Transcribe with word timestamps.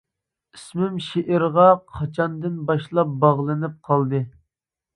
ئىسمىم 0.55 0.95
شېئىرغا 1.07 1.67
قاچاندىن 1.97 2.57
باشلاپ 2.73 3.15
باغلىنىپ 3.27 3.79
قالدى. 3.91 4.27